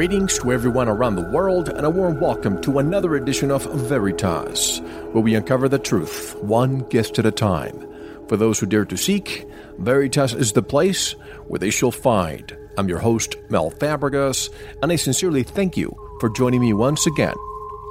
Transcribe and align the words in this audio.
Greetings 0.00 0.38
to 0.38 0.50
everyone 0.50 0.88
around 0.88 1.16
the 1.16 1.30
world, 1.30 1.68
and 1.68 1.84
a 1.84 1.90
warm 1.90 2.18
welcome 2.20 2.58
to 2.62 2.78
another 2.78 3.16
edition 3.16 3.50
of 3.50 3.70
Veritas, 3.86 4.80
where 5.12 5.22
we 5.22 5.34
uncover 5.34 5.68
the 5.68 5.78
truth, 5.78 6.34
one 6.36 6.78
guest 6.88 7.18
at 7.18 7.26
a 7.26 7.30
time. 7.30 7.86
For 8.26 8.38
those 8.38 8.58
who 8.58 8.64
dare 8.64 8.86
to 8.86 8.96
seek, 8.96 9.46
Veritas 9.76 10.32
is 10.32 10.54
the 10.54 10.62
place 10.62 11.12
where 11.48 11.58
they 11.58 11.68
shall 11.68 11.90
find. 11.90 12.56
I'm 12.78 12.88
your 12.88 13.00
host, 13.00 13.36
Mel 13.50 13.70
Fabregas, 13.72 14.48
and 14.82 14.90
I 14.90 14.96
sincerely 14.96 15.42
thank 15.42 15.76
you 15.76 15.94
for 16.18 16.30
joining 16.30 16.62
me 16.62 16.72
once 16.72 17.06
again. 17.06 17.36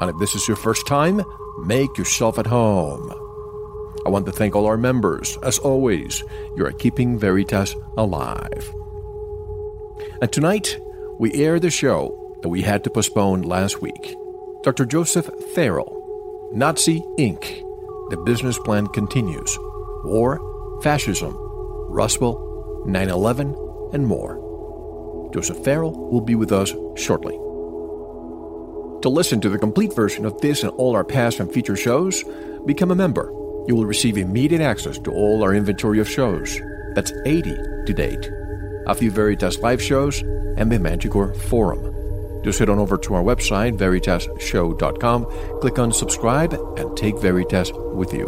And 0.01 0.09
if 0.09 0.17
this 0.17 0.33
is 0.33 0.47
your 0.47 0.57
first 0.57 0.87
time, 0.87 1.21
make 1.59 1.95
yourself 1.95 2.39
at 2.39 2.47
home. 2.47 3.07
I 4.03 4.09
want 4.09 4.25
to 4.25 4.31
thank 4.31 4.55
all 4.55 4.65
our 4.65 4.77
members. 4.77 5.37
As 5.43 5.59
always, 5.59 6.23
you 6.57 6.65
are 6.65 6.71
keeping 6.71 7.19
Veritas 7.19 7.75
alive. 7.97 8.73
And 10.23 10.31
tonight, 10.33 10.75
we 11.19 11.33
air 11.33 11.59
the 11.59 11.69
show 11.69 12.39
that 12.41 12.49
we 12.49 12.61
had 12.61 12.81
to 12.81 12.89
postpone 12.89 13.41
last 13.41 13.81
week. 13.81 14.15
Dr. 14.63 14.85
Joseph 14.85 15.29
Farrell, 15.53 16.49
Nazi 16.53 17.01
Inc., 17.19 17.41
The 18.09 18.15
Business 18.25 18.57
Plan 18.57 18.87
Continues, 18.87 19.53
War, 20.05 20.39
Fascism, 20.81 21.35
Roswell, 21.89 22.83
9 22.85 23.09
11, 23.09 23.47
and 23.91 24.07
more. 24.07 25.29
Joseph 25.33 25.61
Farrell 25.65 25.91
will 26.09 26.21
be 26.21 26.35
with 26.35 26.53
us 26.53 26.73
shortly. 26.95 27.33
To 29.01 29.09
listen 29.09 29.41
to 29.41 29.49
the 29.49 29.59
complete 29.59 29.93
version 29.93 30.25
of 30.25 30.39
this 30.39 30.63
and 30.63 30.71
all 30.71 30.95
our 30.95 31.03
past 31.03 31.41
and 31.41 31.51
future 31.51 31.75
shows, 31.75 32.23
become 32.65 32.91
a 32.91 32.95
member. 32.95 33.29
You 33.67 33.75
will 33.75 33.85
receive 33.85 34.17
immediate 34.17 34.61
access 34.61 34.97
to 34.99 35.11
all 35.11 35.43
our 35.43 35.53
inventory 35.53 35.99
of 35.99 36.09
shows. 36.09 36.61
That's 36.93 37.11
80 37.25 37.57
to 37.87 37.93
date. 37.93 38.31
A 38.87 38.95
few 38.95 39.11
Veritas 39.11 39.59
live 39.59 39.81
shows 39.81 40.23
and 40.59 40.71
the 40.71 40.77
Manticore 40.77 41.33
Forum. 41.33 41.95
Just 42.43 42.59
head 42.59 42.69
on 42.69 42.77
over 42.77 42.97
to 42.97 43.15
our 43.15 43.23
website, 43.23 43.77
veritasshow.com, 43.77 45.25
click 45.59 45.79
on 45.79 45.91
subscribe, 45.91 46.53
and 46.77 46.95
take 46.95 47.19
Veritas 47.19 47.71
with 47.73 48.13
you. 48.13 48.27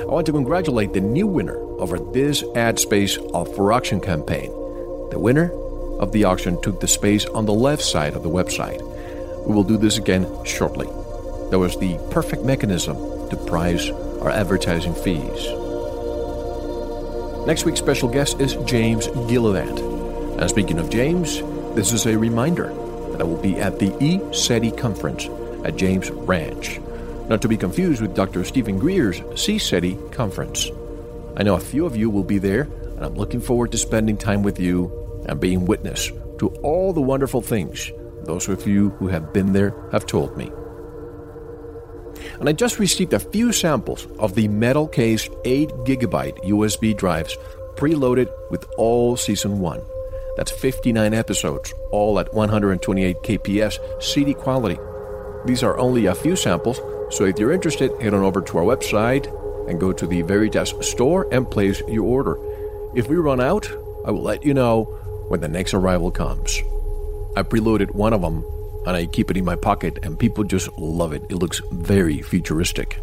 I 0.00 0.04
want 0.04 0.26
to 0.26 0.32
congratulate 0.32 0.92
the 0.92 1.00
new 1.00 1.26
winner 1.26 1.66
our 1.80 1.98
This 2.12 2.42
Ad 2.54 2.78
Space 2.78 3.18
Off 3.18 3.54
for 3.54 3.72
Auction 3.72 4.00
campaign. 4.00 4.50
The 5.10 5.18
winner 5.18 5.52
of 5.98 6.12
the 6.12 6.24
auction 6.24 6.60
took 6.62 6.80
the 6.80 6.88
space 6.88 7.26
on 7.26 7.46
the 7.46 7.52
left 7.52 7.82
side 7.82 8.14
of 8.14 8.22
the 8.22 8.30
website. 8.30 8.80
We 9.46 9.54
will 9.54 9.64
do 9.64 9.76
this 9.76 9.98
again 9.98 10.26
shortly. 10.44 10.86
That 11.50 11.58
was 11.58 11.76
the 11.78 11.98
perfect 12.10 12.44
mechanism 12.44 12.96
to 13.28 13.36
price 13.46 13.90
our 14.20 14.30
advertising 14.30 14.94
fees. 14.94 15.48
Next 17.46 17.64
week's 17.64 17.78
special 17.78 18.08
guest 18.08 18.40
is 18.40 18.54
James 18.66 19.06
Gilliland. 19.28 19.95
And 20.38 20.50
speaking 20.50 20.78
of 20.78 20.90
James, 20.90 21.40
this 21.74 21.92
is 21.92 22.06
a 22.06 22.18
reminder 22.18 22.68
that 23.10 23.22
I 23.22 23.24
will 23.24 23.40
be 23.40 23.56
at 23.56 23.78
the 23.78 23.88
ECETI 23.88 24.76
conference 24.76 25.28
at 25.64 25.76
James 25.76 26.10
Ranch, 26.10 26.78
not 27.28 27.40
to 27.40 27.48
be 27.48 27.56
confused 27.56 28.02
with 28.02 28.14
Dr. 28.14 28.44
Stephen 28.44 28.78
Greer's 28.78 29.22
C-SETI 29.34 29.96
conference. 30.12 30.70
I 31.38 31.42
know 31.42 31.54
a 31.54 31.60
few 31.60 31.86
of 31.86 31.96
you 31.96 32.10
will 32.10 32.22
be 32.22 32.36
there, 32.36 32.62
and 32.62 33.04
I'm 33.04 33.14
looking 33.14 33.40
forward 33.40 33.72
to 33.72 33.78
spending 33.78 34.18
time 34.18 34.42
with 34.42 34.60
you 34.60 35.24
and 35.26 35.40
being 35.40 35.64
witness 35.64 36.12
to 36.38 36.48
all 36.62 36.92
the 36.92 37.00
wonderful 37.00 37.40
things 37.40 37.90
those 38.24 38.48
of 38.48 38.66
you 38.66 38.90
who 38.98 39.08
have 39.08 39.32
been 39.32 39.52
there 39.52 39.74
have 39.92 40.04
told 40.04 40.36
me. 40.36 40.50
And 42.40 42.48
I 42.48 42.52
just 42.52 42.78
received 42.78 43.14
a 43.14 43.18
few 43.18 43.52
samples 43.52 44.06
of 44.18 44.34
the 44.34 44.48
metal 44.48 44.86
case 44.86 45.30
8 45.44 45.70
gigabyte 45.84 46.44
USB 46.44 46.94
drives 46.94 47.36
preloaded 47.76 48.30
with 48.50 48.64
all 48.76 49.16
season 49.16 49.60
1. 49.60 49.95
That's 50.36 50.52
59 50.52 51.14
episodes, 51.14 51.72
all 51.90 52.18
at 52.20 52.32
128 52.34 53.16
kps 53.22 54.02
CD 54.02 54.34
quality. 54.34 54.78
These 55.46 55.62
are 55.62 55.78
only 55.78 56.06
a 56.06 56.14
few 56.14 56.36
samples, 56.36 56.80
so 57.10 57.24
if 57.24 57.38
you're 57.38 57.52
interested, 57.52 57.90
head 58.00 58.14
on 58.14 58.22
over 58.22 58.42
to 58.42 58.58
our 58.58 58.64
website 58.64 59.26
and 59.68 59.80
go 59.80 59.92
to 59.92 60.06
the 60.06 60.22
Veritas 60.22 60.74
store 60.80 61.26
and 61.32 61.50
place 61.50 61.80
your 61.88 62.04
order. 62.04 62.38
If 62.94 63.08
we 63.08 63.16
run 63.16 63.40
out, 63.40 63.70
I 64.06 64.10
will 64.10 64.22
let 64.22 64.44
you 64.44 64.54
know 64.54 64.84
when 65.28 65.40
the 65.40 65.48
next 65.48 65.74
arrival 65.74 66.10
comes. 66.10 66.58
I 67.36 67.42
preloaded 67.42 67.94
one 67.94 68.12
of 68.12 68.22
them 68.22 68.44
and 68.86 68.96
I 68.96 69.06
keep 69.06 69.30
it 69.30 69.36
in 69.36 69.44
my 69.44 69.56
pocket, 69.56 69.98
and 70.04 70.16
people 70.16 70.44
just 70.44 70.70
love 70.78 71.12
it. 71.12 71.24
It 71.28 71.36
looks 71.36 71.60
very 71.72 72.22
futuristic. 72.22 73.00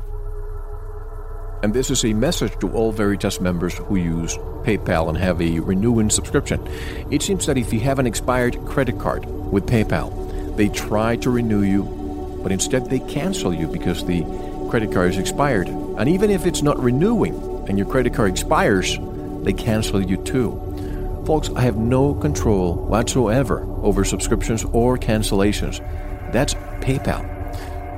And 1.64 1.74
this 1.74 1.90
is 1.90 2.04
a 2.04 2.12
message 2.12 2.60
to 2.60 2.70
all 2.74 2.92
Veritas 2.92 3.40
members 3.40 3.74
who 3.78 3.96
use 3.96 4.36
PayPal 4.66 5.08
and 5.08 5.18
have 5.18 5.42
a 5.42 5.62
renewing 5.62 6.10
subscription. 6.10 6.62
It 7.10 7.22
seems 7.22 7.46
that 7.46 7.58
if 7.58 7.72
you 7.72 7.80
have 7.80 8.00
an 8.00 8.06
expired 8.06 8.66
credit 8.66 9.00
card 9.00 9.26
with 9.26 9.66
PayPal, 9.66 10.58
they 10.58 10.68
try 10.68 11.16
to 11.16 11.30
renew 11.30 11.62
you, 11.62 11.84
but 12.44 12.52
instead 12.52 12.90
they 12.90 13.00
cancel 13.00 13.54
you 13.54 13.68
because 13.68 14.06
the 14.06 14.24
credit 14.70 14.92
card 14.92 15.12
is 15.12 15.18
expired. 15.18 15.70
And 15.70 16.10
even 16.10 16.32
if 16.32 16.46
it's 16.46 16.62
not 16.62 16.78
renewing 16.84 17.34
and 17.70 17.78
your 17.78 17.88
credit 17.88 18.14
card 18.14 18.32
expires, 18.32 19.00
they 19.44 19.54
cancel 19.54 20.06
you 20.06 20.18
too. 20.18 20.60
Folks, 21.26 21.50
I 21.56 21.62
have 21.62 21.78
no 21.78 22.14
control 22.14 22.76
whatsoever 22.76 23.66
over 23.82 24.04
subscriptions 24.04 24.66
or 24.66 24.98
cancellations. 24.98 25.80
That's 26.34 26.56
PayPal. 26.82 27.43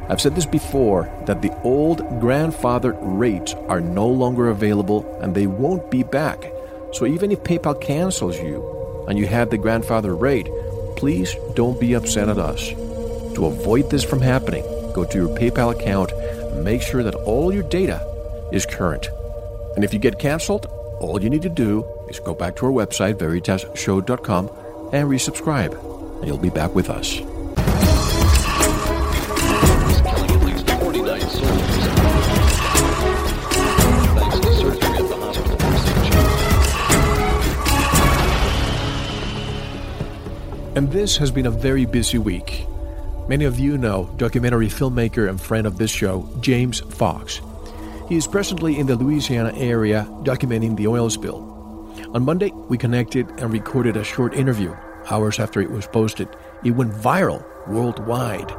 I've 0.07 0.21
said 0.21 0.35
this 0.35 0.45
before 0.45 1.09
that 1.25 1.41
the 1.41 1.51
old 1.63 1.99
grandfathered 2.21 2.97
rates 3.01 3.53
are 3.67 3.81
no 3.81 4.07
longer 4.07 4.49
available 4.49 5.19
and 5.21 5.33
they 5.33 5.47
won't 5.47 5.89
be 5.89 6.03
back. 6.03 6.51
So 6.93 7.05
even 7.05 7.31
if 7.31 7.43
PayPal 7.43 7.79
cancels 7.81 8.37
you 8.37 9.05
and 9.07 9.17
you 9.17 9.25
have 9.27 9.49
the 9.49 9.57
grandfather 9.57 10.15
rate, 10.15 10.47
please 10.95 11.35
don't 11.55 11.79
be 11.79 11.93
upset 11.93 12.29
at 12.29 12.37
us. 12.37 12.69
To 13.35 13.47
avoid 13.47 13.89
this 13.89 14.03
from 14.03 14.21
happening, 14.21 14.63
go 14.93 15.05
to 15.05 15.17
your 15.17 15.35
PayPal 15.35 15.73
account 15.75 16.11
and 16.11 16.63
make 16.63 16.81
sure 16.81 17.03
that 17.03 17.15
all 17.15 17.53
your 17.53 17.63
data 17.63 17.99
is 18.51 18.65
current. 18.65 19.09
And 19.75 19.83
if 19.83 19.93
you 19.93 19.99
get 19.99 20.19
canceled, 20.19 20.67
all 20.99 21.21
you 21.21 21.29
need 21.29 21.41
to 21.41 21.49
do 21.49 21.85
is 22.07 22.19
go 22.19 22.33
back 22.33 22.55
to 22.57 22.67
our 22.67 22.71
website, 22.71 23.15
veritasshow.com, 23.15 24.49
and 24.93 25.09
resubscribe, 25.09 25.73
and 26.19 26.27
you'll 26.27 26.37
be 26.37 26.49
back 26.49 26.73
with 26.73 26.89
us. 26.89 27.19
And 40.75 40.91
this 40.91 41.15
has 41.15 41.31
been 41.31 41.45
a 41.45 41.51
very 41.51 41.85
busy 41.85 42.17
week. 42.17 42.67
Many 43.29 43.45
of 43.45 43.57
you 43.57 43.77
know 43.77 44.09
documentary 44.17 44.67
filmmaker 44.67 45.29
and 45.29 45.39
friend 45.39 45.65
of 45.65 45.77
this 45.77 45.89
show, 45.89 46.29
James 46.41 46.81
Fox. 46.81 47.39
He 48.09 48.17
is 48.17 48.27
presently 48.27 48.77
in 48.77 48.85
the 48.85 48.97
Louisiana 48.97 49.53
area 49.55 50.05
documenting 50.23 50.75
the 50.75 50.87
oil 50.87 51.09
spill. 51.09 51.37
On 52.13 52.25
Monday, 52.25 52.51
we 52.67 52.77
connected 52.77 53.29
and 53.39 53.53
recorded 53.53 53.95
a 53.95 54.03
short 54.03 54.33
interview. 54.33 54.75
Hours 55.09 55.39
after 55.39 55.61
it 55.61 55.71
was 55.71 55.87
posted, 55.87 56.27
it 56.65 56.71
went 56.71 56.91
viral 56.91 57.45
worldwide. 57.69 58.51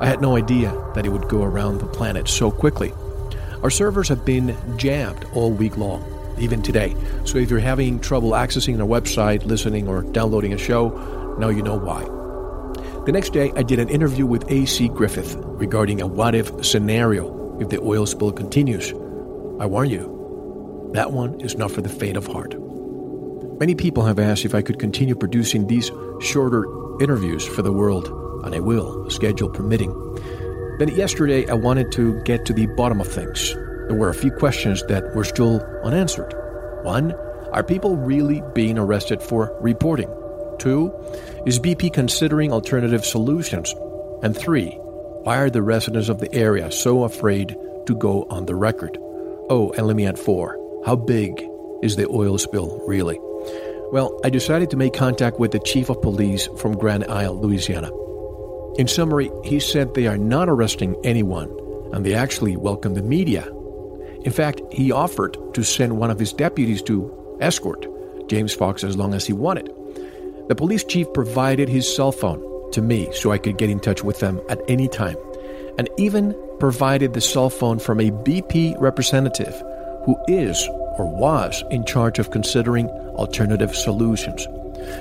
I 0.00 0.06
had 0.06 0.20
no 0.20 0.36
idea 0.36 0.70
that 0.94 1.06
it 1.06 1.10
would 1.10 1.28
go 1.28 1.42
around 1.42 1.78
the 1.78 1.86
planet 1.88 2.28
so 2.28 2.52
quickly. 2.52 2.92
Our 3.64 3.70
servers 3.70 4.08
have 4.10 4.24
been 4.24 4.56
jammed 4.76 5.26
all 5.34 5.50
week 5.50 5.76
long, 5.76 6.04
even 6.38 6.62
today. 6.62 6.94
So 7.24 7.36
if 7.38 7.50
you're 7.50 7.58
having 7.58 7.98
trouble 7.98 8.30
accessing 8.30 8.80
our 8.80 8.86
website, 8.86 9.44
listening, 9.44 9.88
or 9.88 10.02
downloading 10.02 10.52
a 10.52 10.58
show, 10.58 11.17
now 11.38 11.48
you 11.48 11.62
know 11.62 11.78
why. 11.78 12.02
The 13.04 13.12
next 13.12 13.32
day, 13.32 13.52
I 13.56 13.62
did 13.62 13.78
an 13.78 13.88
interview 13.88 14.26
with 14.26 14.50
A.C. 14.50 14.88
Griffith 14.88 15.36
regarding 15.38 16.00
a 16.00 16.06
what 16.06 16.34
if 16.34 16.64
scenario 16.64 17.58
if 17.60 17.70
the 17.70 17.80
oil 17.80 18.06
spill 18.06 18.32
continues. 18.32 18.92
I 19.60 19.66
warn 19.66 19.90
you, 19.90 20.90
that 20.94 21.12
one 21.12 21.40
is 21.40 21.56
not 21.56 21.70
for 21.70 21.80
the 21.80 21.88
faint 21.88 22.16
of 22.16 22.26
heart. 22.26 22.54
Many 23.58 23.74
people 23.74 24.04
have 24.04 24.18
asked 24.18 24.44
if 24.44 24.54
I 24.54 24.62
could 24.62 24.78
continue 24.78 25.14
producing 25.14 25.66
these 25.66 25.90
shorter 26.20 26.64
interviews 27.00 27.46
for 27.46 27.62
the 27.62 27.72
world, 27.72 28.08
and 28.44 28.54
I 28.54 28.60
will, 28.60 29.10
schedule 29.10 29.48
permitting. 29.48 29.92
Then 30.78 30.88
yesterday, 30.88 31.48
I 31.48 31.54
wanted 31.54 31.90
to 31.92 32.20
get 32.22 32.44
to 32.46 32.52
the 32.52 32.66
bottom 32.66 33.00
of 33.00 33.08
things. 33.08 33.54
There 33.88 33.96
were 33.96 34.10
a 34.10 34.14
few 34.14 34.30
questions 34.30 34.84
that 34.88 35.14
were 35.16 35.24
still 35.24 35.60
unanswered. 35.82 36.32
One, 36.82 37.12
are 37.52 37.64
people 37.64 37.96
really 37.96 38.42
being 38.54 38.78
arrested 38.78 39.22
for 39.22 39.56
reporting? 39.60 40.08
Two, 40.58 40.92
is 41.46 41.60
BP 41.60 41.92
considering 41.92 42.52
alternative 42.52 43.04
solutions? 43.04 43.74
And 44.22 44.36
three, 44.36 44.70
why 45.22 45.38
are 45.38 45.50
the 45.50 45.62
residents 45.62 46.08
of 46.08 46.18
the 46.18 46.32
area 46.34 46.70
so 46.72 47.04
afraid 47.04 47.56
to 47.86 47.94
go 47.94 48.24
on 48.24 48.46
the 48.46 48.54
record? 48.54 48.98
Oh, 49.50 49.72
and 49.76 49.86
let 49.86 49.96
me 49.96 50.06
add 50.06 50.18
four. 50.18 50.58
How 50.84 50.96
big 50.96 51.42
is 51.82 51.96
the 51.96 52.08
oil 52.08 52.38
spill 52.38 52.82
really? 52.86 53.18
Well, 53.90 54.18
I 54.24 54.30
decided 54.30 54.68
to 54.70 54.76
make 54.76 54.92
contact 54.92 55.38
with 55.38 55.52
the 55.52 55.60
chief 55.60 55.88
of 55.88 56.02
police 56.02 56.48
from 56.58 56.76
Grand 56.76 57.04
Isle, 57.06 57.40
Louisiana. 57.40 57.90
In 58.76 58.86
summary, 58.86 59.30
he 59.44 59.60
said 59.60 59.94
they 59.94 60.06
are 60.06 60.18
not 60.18 60.48
arresting 60.48 60.96
anyone 61.04 61.48
and 61.92 62.04
they 62.04 62.14
actually 62.14 62.56
welcome 62.56 62.94
the 62.94 63.02
media. 63.02 63.50
In 64.24 64.32
fact, 64.32 64.60
he 64.70 64.92
offered 64.92 65.36
to 65.54 65.62
send 65.62 65.96
one 65.96 66.10
of 66.10 66.18
his 66.18 66.32
deputies 66.32 66.82
to 66.82 67.38
escort 67.40 67.86
James 68.28 68.52
Fox 68.52 68.84
as 68.84 68.96
long 68.96 69.14
as 69.14 69.26
he 69.26 69.32
wanted. 69.32 69.72
The 70.48 70.54
police 70.56 70.82
chief 70.82 71.12
provided 71.12 71.68
his 71.68 71.94
cell 71.94 72.10
phone 72.10 72.42
to 72.72 72.80
me 72.80 73.10
so 73.12 73.30
I 73.30 73.38
could 73.38 73.58
get 73.58 73.68
in 73.68 73.80
touch 73.80 74.02
with 74.02 74.20
them 74.20 74.40
at 74.48 74.62
any 74.66 74.88
time, 74.88 75.16
and 75.76 75.90
even 75.98 76.34
provided 76.58 77.12
the 77.12 77.20
cell 77.20 77.50
phone 77.50 77.78
from 77.78 78.00
a 78.00 78.10
BP 78.10 78.80
representative 78.80 79.54
who 80.04 80.16
is 80.26 80.66
or 80.98 81.06
was 81.06 81.62
in 81.70 81.84
charge 81.84 82.18
of 82.18 82.30
considering 82.30 82.88
alternative 82.88 83.76
solutions. 83.76 84.46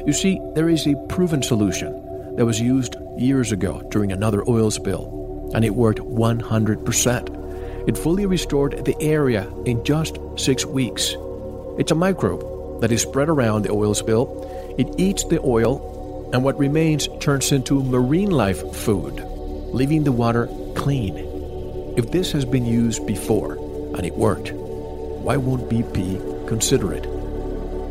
You 0.06 0.12
see, 0.12 0.42
there 0.54 0.68
is 0.68 0.86
a 0.86 0.96
proven 1.08 1.42
solution 1.42 1.94
that 2.36 2.46
was 2.46 2.60
used 2.60 2.98
years 3.18 3.54
ago 3.54 3.82
during 3.90 4.12
another 4.12 4.44
oil 4.50 4.70
spill, 4.70 5.50
and 5.56 5.64
it 5.64 5.76
worked 5.76 6.00
100%. 6.00 7.88
It 7.88 7.98
fully 7.98 8.26
restored 8.26 8.84
the 8.84 8.98
area 9.02 9.50
in 9.66 9.84
just 9.86 10.20
six 10.36 10.66
weeks. 10.66 11.16
It's 11.80 11.92
a 11.92 11.96
microbe 11.96 12.82
that 12.82 12.92
is 12.92 13.02
spread 13.02 13.30
around 13.30 13.64
the 13.64 13.72
oil 13.72 13.94
spill 13.94 14.26
it 14.78 14.94
eats 15.00 15.24
the 15.24 15.42
oil, 15.44 16.30
and 16.34 16.44
what 16.44 16.58
remains 16.60 17.08
turns 17.20 17.52
into 17.52 17.84
marine 17.84 18.32
life 18.32 18.76
food, 18.76 19.24
leaving 19.74 20.04
the 20.04 20.12
water 20.12 20.48
clean. 20.76 21.18
If 21.98 22.12
this 22.12 22.32
has 22.34 22.46
been 22.46 22.66
used 22.66 23.06
before 23.08 23.54
and 23.96 24.06
it 24.06 24.16
worked, 24.16 24.52
why 24.52 25.38
won't 25.38 25.70
BP 25.70 26.48
consider 26.48 26.94
it? 26.94 27.04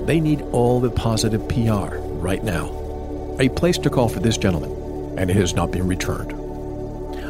They 0.06 0.20
need 0.20 0.42
all 0.52 0.78
the 0.78 0.90
positive 0.90 1.48
PR 1.48 1.96
right 2.18 2.44
now. 2.44 2.70
A 3.40 3.48
place 3.48 3.78
to 3.78 3.90
call 3.90 4.08
for 4.08 4.20
this 4.20 4.38
gentleman, 4.38 5.18
and 5.18 5.28
it 5.28 5.36
has 5.36 5.54
not 5.54 5.72
been 5.72 5.88
returned. 5.88 6.32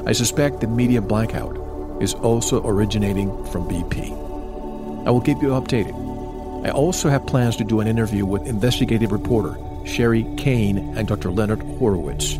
I 0.06 0.12
suspect 0.12 0.60
the 0.60 0.68
media 0.68 1.00
blackout 1.00 1.56
is 2.02 2.14
also 2.14 2.64
originating 2.66 3.30
from 3.46 3.66
BP. 3.68 4.12
I 5.06 5.10
will 5.10 5.22
keep 5.22 5.40
you 5.40 5.48
updated. 5.48 6.05
I 6.66 6.70
also 6.70 7.08
have 7.08 7.24
plans 7.28 7.54
to 7.58 7.64
do 7.64 7.78
an 7.78 7.86
interview 7.86 8.26
with 8.26 8.44
investigative 8.48 9.12
reporter 9.12 9.56
Sherri 9.84 10.26
Kane 10.36 10.78
and 10.96 11.06
Dr. 11.06 11.30
Leonard 11.30 11.62
Horowitz. 11.62 12.38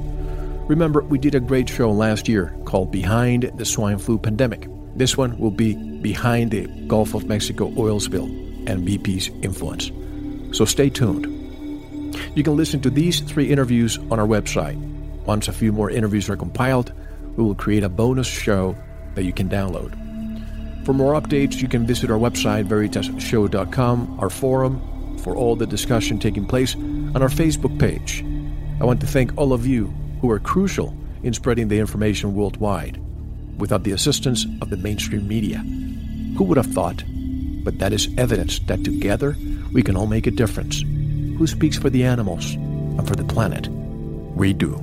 Remember, 0.66 1.02
we 1.02 1.16
did 1.16 1.36
a 1.36 1.40
great 1.40 1.68
show 1.68 1.92
last 1.92 2.26
year 2.26 2.52
called 2.64 2.90
Behind 2.90 3.44
the 3.54 3.64
Swine 3.64 3.98
Flu 3.98 4.18
Pandemic. 4.18 4.66
This 4.96 5.16
one 5.16 5.38
will 5.38 5.52
be 5.52 5.76
Behind 6.00 6.50
the 6.50 6.66
Gulf 6.88 7.14
of 7.14 7.26
Mexico 7.26 7.72
oil 7.78 8.00
spill 8.00 8.24
and 8.24 8.84
BP's 8.84 9.28
influence. 9.44 9.92
So 10.56 10.64
stay 10.64 10.90
tuned. 10.90 11.26
You 12.34 12.42
can 12.42 12.56
listen 12.56 12.80
to 12.80 12.90
these 12.90 13.20
three 13.20 13.48
interviews 13.48 13.96
on 14.10 14.18
our 14.18 14.26
website. 14.26 14.74
Once 15.24 15.46
a 15.46 15.52
few 15.52 15.70
more 15.70 15.88
interviews 15.88 16.28
are 16.28 16.36
compiled, 16.36 16.92
we 17.36 17.44
will 17.44 17.54
create 17.54 17.84
a 17.84 17.88
bonus 17.88 18.26
show 18.26 18.74
that 19.14 19.22
you 19.22 19.32
can 19.32 19.48
download. 19.48 20.05
For 20.86 20.92
more 20.92 21.20
updates, 21.20 21.60
you 21.60 21.66
can 21.66 21.84
visit 21.84 22.12
our 22.12 22.16
website, 22.16 22.68
veritasshow.com, 22.68 24.18
our 24.20 24.30
forum, 24.30 25.18
for 25.18 25.34
all 25.34 25.56
the 25.56 25.66
discussion 25.66 26.20
taking 26.20 26.46
place 26.46 26.76
on 26.76 27.20
our 27.22 27.28
Facebook 27.28 27.76
page. 27.80 28.24
I 28.80 28.84
want 28.84 29.00
to 29.00 29.06
thank 29.08 29.36
all 29.36 29.52
of 29.52 29.66
you 29.66 29.92
who 30.20 30.30
are 30.30 30.38
crucial 30.38 30.96
in 31.24 31.34
spreading 31.34 31.66
the 31.66 31.80
information 31.80 32.36
worldwide 32.36 33.02
without 33.58 33.82
the 33.82 33.90
assistance 33.90 34.46
of 34.62 34.70
the 34.70 34.76
mainstream 34.76 35.26
media. 35.26 35.58
Who 36.38 36.44
would 36.44 36.56
have 36.56 36.72
thought? 36.72 37.02
But 37.64 37.80
that 37.80 37.92
is 37.92 38.08
evidence 38.16 38.60
that 38.68 38.84
together 38.84 39.36
we 39.72 39.82
can 39.82 39.96
all 39.96 40.06
make 40.06 40.28
a 40.28 40.30
difference. 40.30 40.82
Who 40.82 41.48
speaks 41.48 41.76
for 41.76 41.90
the 41.90 42.04
animals 42.04 42.54
and 42.54 43.08
for 43.08 43.16
the 43.16 43.24
planet? 43.24 43.66
We 44.36 44.52
do. 44.52 44.76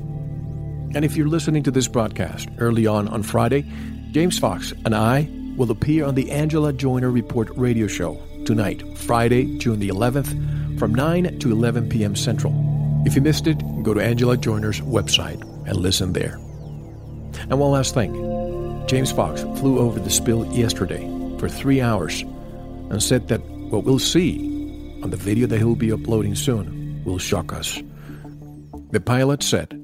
And 0.95 1.05
if 1.05 1.15
you're 1.15 1.29
listening 1.29 1.63
to 1.63 1.71
this 1.71 1.87
broadcast 1.87 2.49
early 2.57 2.87
on 2.87 3.07
on 3.07 3.23
Friday, 3.23 3.65
James 4.11 4.37
Fox 4.37 4.73
and 4.83 4.93
I 4.93 5.29
will 5.55 5.71
appear 5.71 6.05
on 6.05 6.15
the 6.15 6.31
Angela 6.31 6.73
Joyner 6.73 7.11
Report 7.11 7.49
radio 7.55 7.87
show 7.87 8.21
tonight, 8.45 8.97
Friday, 8.97 9.57
June 9.57 9.79
the 9.79 9.89
11th, 9.89 10.79
from 10.79 10.93
9 10.93 11.39
to 11.39 11.51
11 11.51 11.89
p.m. 11.89 12.15
Central. 12.15 12.53
If 13.05 13.15
you 13.15 13.21
missed 13.21 13.47
it, 13.47 13.57
go 13.83 13.93
to 13.93 13.99
Angela 13.99 14.37
Joyner's 14.37 14.81
website 14.81 15.41
and 15.67 15.77
listen 15.77 16.13
there. 16.13 16.35
And 17.49 17.59
one 17.59 17.71
last 17.71 17.93
thing 17.93 18.13
James 18.87 19.11
Fox 19.11 19.41
flew 19.59 19.79
over 19.79 19.99
the 19.99 20.09
spill 20.09 20.45
yesterday 20.53 21.07
for 21.39 21.47
three 21.49 21.81
hours 21.81 22.21
and 22.21 23.01
said 23.01 23.27
that 23.29 23.41
what 23.69 23.83
we'll 23.83 23.99
see 23.99 24.99
on 25.03 25.09
the 25.09 25.17
video 25.17 25.47
that 25.47 25.57
he'll 25.57 25.75
be 25.75 25.91
uploading 25.91 26.35
soon 26.35 27.03
will 27.03 27.17
shock 27.17 27.53
us. 27.53 27.81
The 28.91 29.01
pilot 29.01 29.43
said 29.43 29.79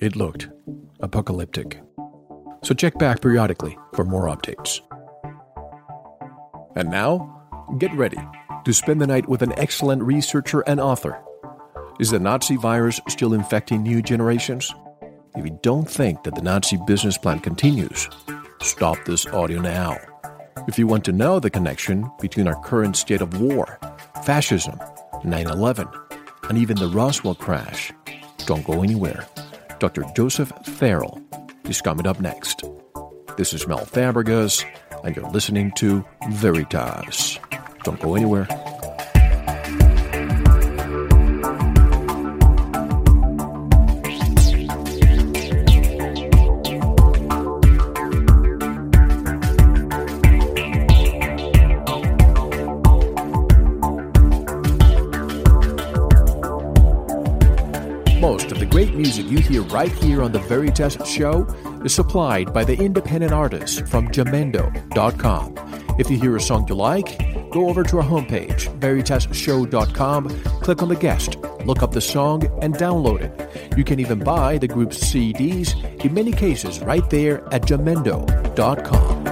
it 0.00 0.16
looked 0.16 0.48
apocalyptic. 1.00 1.80
So 2.62 2.74
check 2.74 2.98
back 2.98 3.20
periodically 3.20 3.78
for 3.94 4.04
more 4.04 4.26
updates. 4.26 4.80
And 6.78 6.92
now, 6.92 7.42
get 7.78 7.92
ready 7.94 8.18
to 8.64 8.72
spend 8.72 9.00
the 9.00 9.06
night 9.08 9.28
with 9.28 9.42
an 9.42 9.52
excellent 9.58 10.00
researcher 10.00 10.60
and 10.60 10.78
author. 10.78 11.20
Is 11.98 12.10
the 12.10 12.20
Nazi 12.20 12.54
virus 12.54 13.00
still 13.08 13.34
infecting 13.34 13.82
new 13.82 14.00
generations? 14.00 14.72
If 15.34 15.44
you 15.44 15.58
don't 15.60 15.90
think 15.90 16.22
that 16.22 16.36
the 16.36 16.40
Nazi 16.40 16.78
business 16.86 17.18
plan 17.18 17.40
continues, 17.40 18.08
stop 18.62 18.96
this 19.04 19.26
audio 19.26 19.60
now. 19.60 19.98
If 20.68 20.78
you 20.78 20.86
want 20.86 21.04
to 21.06 21.12
know 21.12 21.40
the 21.40 21.50
connection 21.50 22.08
between 22.20 22.46
our 22.46 22.62
current 22.62 22.96
state 22.96 23.22
of 23.22 23.40
war, 23.40 23.80
fascism, 24.24 24.78
9 25.24 25.48
11, 25.48 25.88
and 26.48 26.58
even 26.58 26.76
the 26.76 26.86
Roswell 26.86 27.34
crash, 27.34 27.92
don't 28.46 28.64
go 28.64 28.84
anywhere. 28.84 29.26
Dr. 29.80 30.04
Joseph 30.14 30.52
Farrell 30.64 31.20
is 31.64 31.80
coming 31.80 32.06
up 32.06 32.20
next. 32.20 32.62
This 33.36 33.52
is 33.52 33.66
Mel 33.66 33.84
Fabregas, 33.84 34.64
and 35.04 35.16
you're 35.16 35.30
listening 35.30 35.72
to 35.72 36.04
Veritas. 36.30 37.38
Don't 37.84 38.00
go 38.00 38.14
anywhere. 38.14 38.46
Most 58.20 58.50
of 58.50 58.58
the 58.58 58.66
great 58.68 58.94
music 58.94 59.26
you 59.30 59.38
hear 59.38 59.62
right 59.62 59.92
here 59.92 60.22
on 60.22 60.32
the 60.32 60.40
Veritas 60.40 60.98
Show 61.06 61.46
is 61.84 61.94
supplied 61.94 62.52
by 62.52 62.64
the 62.64 62.76
independent 62.76 63.32
artists 63.32 63.80
from 63.90 64.08
Jamendo.com. 64.08 65.54
If 65.98 66.10
you 66.10 66.18
hear 66.18 66.36
a 66.36 66.40
song 66.40 66.66
you 66.68 66.74
like, 66.74 67.18
go 67.50 67.68
over 67.68 67.82
to 67.82 67.98
our 67.98 68.04
homepage, 68.04 68.68
veritasshow.com, 68.78 70.28
click 70.60 70.82
on 70.82 70.88
the 70.88 70.96
guest, 70.96 71.36
look 71.64 71.82
up 71.82 71.92
the 71.92 72.00
song, 72.00 72.46
and 72.62 72.74
download 72.74 73.20
it. 73.20 73.76
You 73.76 73.84
can 73.84 73.98
even 73.98 74.20
buy 74.20 74.58
the 74.58 74.68
group's 74.68 74.98
CDs, 74.98 75.74
in 76.04 76.14
many 76.14 76.32
cases, 76.32 76.80
right 76.80 77.08
there 77.10 77.42
at 77.52 77.62
Jamendo.com. 77.62 79.24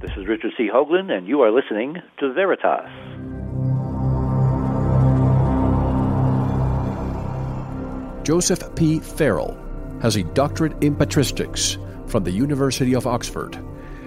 This 0.00 0.10
is 0.16 0.26
Richard 0.26 0.52
C. 0.56 0.68
Hoagland, 0.72 1.10
and 1.10 1.26
you 1.28 1.42
are 1.42 1.50
listening 1.50 1.96
to 2.20 2.32
Veritas. 2.32 3.13
Joseph 8.24 8.74
P. 8.74 9.00
Farrell 9.00 9.54
has 10.00 10.16
a 10.16 10.22
doctorate 10.22 10.82
in 10.82 10.96
patristics 10.96 11.76
from 12.08 12.24
the 12.24 12.30
University 12.30 12.94
of 12.94 13.06
Oxford 13.06 13.54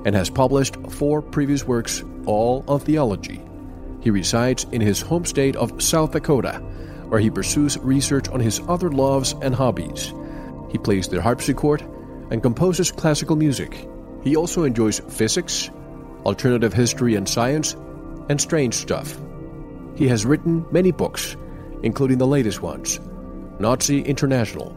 and 0.05 0.15
has 0.15 0.27
published 0.27 0.75
four 0.89 1.21
previous 1.21 1.65
works, 1.65 2.03
all 2.25 2.65
on 2.67 2.79
theology. 2.79 3.39
He 4.01 4.09
resides 4.09 4.65
in 4.71 4.81
his 4.81 5.01
home 5.01 5.23
state 5.23 5.55
of 5.55 5.83
South 5.83 6.13
Dakota, 6.13 6.53
where 7.09 7.19
he 7.19 7.29
pursues 7.29 7.77
research 7.77 8.27
on 8.29 8.39
his 8.39 8.59
other 8.67 8.89
loves 8.89 9.35
and 9.43 9.53
hobbies. 9.53 10.15
He 10.71 10.79
plays 10.79 11.07
the 11.07 11.21
harpsichord 11.21 11.81
and 12.31 12.41
composes 12.41 12.91
classical 12.91 13.35
music. 13.35 13.87
He 14.23 14.35
also 14.35 14.63
enjoys 14.63 14.99
physics, 14.99 15.69
alternative 16.25 16.73
history 16.73 17.13
and 17.13 17.29
science, 17.29 17.73
and 18.29 18.41
strange 18.41 18.73
stuff. 18.73 19.15
He 19.95 20.07
has 20.07 20.25
written 20.25 20.65
many 20.71 20.91
books, 20.91 21.37
including 21.83 22.17
the 22.17 22.25
latest 22.25 22.63
ones 22.63 22.99
Nazi 23.59 24.01
International, 24.01 24.71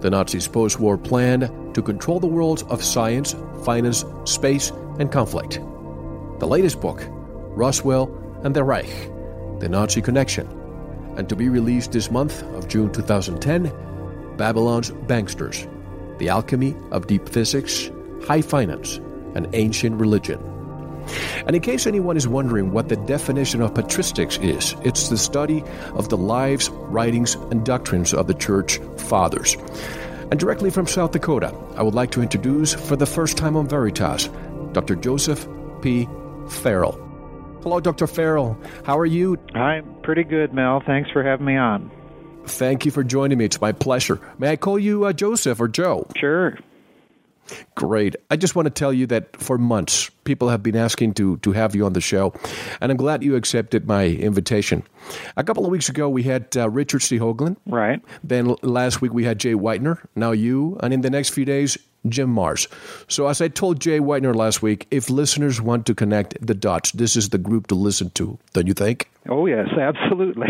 the 0.00 0.10
Nazis' 0.10 0.46
post 0.46 0.78
war 0.78 0.98
plan 0.98 1.72
to 1.72 1.80
control 1.80 2.20
the 2.20 2.26
worlds 2.26 2.62
of 2.64 2.84
science, 2.84 3.34
finance, 3.64 4.04
space, 4.24 4.70
and 4.98 5.10
conflict. 5.10 5.60
The 6.38 6.46
latest 6.46 6.80
book, 6.80 7.02
Roswell 7.08 8.14
and 8.44 8.54
the 8.54 8.64
Reich, 8.64 9.10
The 9.60 9.68
Nazi 9.68 10.02
Connection, 10.02 10.46
and 11.16 11.28
to 11.28 11.36
be 11.36 11.48
released 11.48 11.92
this 11.92 12.10
month 12.10 12.42
of 12.54 12.68
June 12.68 12.92
2010, 12.92 13.72
Babylon's 14.36 14.90
Banksters, 14.90 15.66
The 16.18 16.28
Alchemy 16.28 16.76
of 16.90 17.06
Deep 17.06 17.28
Physics, 17.28 17.90
High 18.24 18.42
Finance, 18.42 18.98
and 19.34 19.48
Ancient 19.54 19.98
Religion. 19.98 20.38
And 21.46 21.54
in 21.56 21.62
case 21.62 21.86
anyone 21.86 22.16
is 22.16 22.28
wondering 22.28 22.72
what 22.72 22.88
the 22.88 22.96
definition 22.96 23.60
of 23.60 23.74
patristics 23.74 24.42
is, 24.42 24.74
it's 24.84 25.08
the 25.08 25.18
study 25.18 25.64
of 25.94 26.08
the 26.08 26.16
lives, 26.16 26.70
writings, 26.70 27.34
and 27.50 27.64
doctrines 27.64 28.12
of 28.14 28.26
the 28.26 28.34
Church 28.34 28.78
Fathers. 28.96 29.56
And 30.30 30.38
directly 30.38 30.70
from 30.70 30.86
South 30.86 31.12
Dakota, 31.12 31.54
I 31.76 31.82
would 31.82 31.94
like 31.94 32.10
to 32.12 32.22
introduce 32.22 32.74
for 32.74 32.96
the 32.96 33.06
first 33.06 33.36
time 33.36 33.56
on 33.56 33.66
Veritas, 33.66 34.28
Dr. 34.72 34.96
Joseph 34.96 35.48
P. 35.80 36.06
Farrell. 36.48 37.04
Hello, 37.62 37.80
Dr. 37.80 38.06
Farrell. 38.06 38.58
How 38.84 38.98
are 38.98 39.06
you? 39.06 39.38
I'm 39.54 39.94
pretty 40.02 40.24
good, 40.24 40.52
Mel. 40.52 40.82
Thanks 40.86 41.10
for 41.10 41.22
having 41.22 41.46
me 41.46 41.56
on. 41.56 41.90
Thank 42.46 42.84
you 42.84 42.90
for 42.90 43.04
joining 43.04 43.38
me. 43.38 43.44
It's 43.44 43.60
my 43.60 43.72
pleasure. 43.72 44.20
May 44.38 44.50
I 44.52 44.56
call 44.56 44.78
you 44.78 45.04
uh, 45.04 45.12
Joseph 45.12 45.60
or 45.60 45.68
Joe? 45.68 46.06
Sure. 46.16 46.58
Great. 47.74 48.16
I 48.30 48.36
just 48.36 48.54
want 48.54 48.66
to 48.66 48.70
tell 48.70 48.92
you 48.92 49.06
that 49.06 49.36
for 49.36 49.58
months, 49.58 50.10
people 50.24 50.48
have 50.48 50.62
been 50.62 50.76
asking 50.76 51.14
to, 51.14 51.36
to 51.38 51.52
have 51.52 51.74
you 51.74 51.84
on 51.84 51.92
the 51.92 52.00
show, 52.00 52.34
and 52.80 52.90
I'm 52.90 52.96
glad 52.98 53.22
you 53.22 53.36
accepted 53.36 53.86
my 53.86 54.06
invitation. 54.06 54.82
A 55.36 55.44
couple 55.44 55.64
of 55.64 55.70
weeks 55.70 55.88
ago, 55.88 56.08
we 56.08 56.22
had 56.22 56.56
uh, 56.56 56.68
Richard 56.68 57.02
C. 57.02 57.18
Hoagland. 57.18 57.56
Right. 57.66 58.02
Then 58.22 58.54
last 58.62 59.00
week, 59.00 59.12
we 59.12 59.24
had 59.24 59.38
Jay 59.38 59.54
Weidner. 59.54 59.98
Now 60.14 60.32
you. 60.32 60.78
And 60.82 60.92
in 60.92 61.00
the 61.00 61.10
next 61.10 61.30
few 61.30 61.44
days, 61.44 61.78
Jim 62.06 62.34
Marrs. 62.34 62.68
So, 63.10 63.26
as 63.26 63.40
I 63.40 63.48
told 63.48 63.80
Jay 63.80 63.98
Weidner 63.98 64.34
last 64.34 64.62
week, 64.62 64.86
if 64.90 65.10
listeners 65.10 65.60
want 65.60 65.86
to 65.86 65.94
connect 65.94 66.34
the 66.44 66.54
dots, 66.54 66.92
this 66.92 67.16
is 67.16 67.30
the 67.30 67.38
group 67.38 67.66
to 67.68 67.74
listen 67.74 68.10
to, 68.10 68.38
don't 68.52 68.66
you 68.66 68.74
think? 68.74 69.10
Oh, 69.28 69.46
yes, 69.46 69.68
absolutely. 69.78 70.48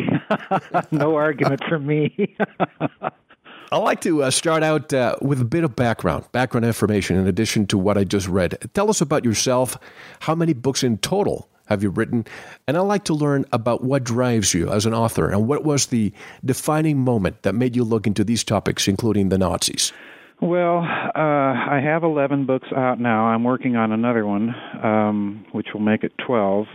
no 0.91 1.17
argument 1.17 1.63
from 1.69 1.87
me. 1.87 2.37
I'd 3.71 3.79
like 3.79 4.01
to 4.03 4.23
uh, 4.23 4.31
start 4.31 4.63
out 4.63 4.95
uh, 4.95 5.17
with 5.21 5.43
a 5.43 5.45
bit 5.45 5.63
of 5.63 5.77
background, 5.77 6.25
background 6.33 6.65
information 6.65 7.17
in 7.17 7.27
addition 7.27 7.67
to 7.67 7.77
what 7.77 7.99
I 7.99 8.05
just 8.05 8.27
read. 8.27 8.57
Tell 8.73 8.89
us 8.89 9.03
about 9.03 9.27
yourself. 9.27 9.77
How 10.21 10.35
many 10.35 10.55
books 10.55 10.83
in 10.83 10.97
total 10.99 11.51
have 11.67 11.83
you 11.83 11.91
written? 11.91 12.25
And 12.67 12.79
I'd 12.79 12.83
like 12.83 13.05
to 13.05 13.15
learn 13.15 13.45
about 13.53 13.85
what 13.85 14.05
drives 14.05 14.55
you 14.55 14.71
as 14.71 14.87
an 14.87 14.95
author 14.95 15.29
and 15.29 15.47
what 15.47 15.65
was 15.65 15.87
the 15.87 16.15
defining 16.47 16.99
moment 16.99 17.43
that 17.43 17.55
made 17.55 17.77
you 17.77 17.85
look 17.85 18.07
into 18.07 18.25
these 18.25 18.43
topics, 18.43 18.89
including 18.89 19.29
the 19.29 19.37
Nazis. 19.37 19.93
Well, 20.41 20.79
uh, 20.79 21.19
I 21.19 21.81
have 21.85 22.05
11 22.05 22.47
books 22.47 22.69
out 22.75 23.01
now. 23.01 23.27
I'm 23.27 23.45
working 23.45 23.77
on 23.77 23.93
another 23.93 24.25
one, 24.25 24.55
um, 24.83 25.45
which 25.53 25.69
will 25.75 25.81
make 25.81 26.05
it 26.05 26.13
12. 26.27 26.67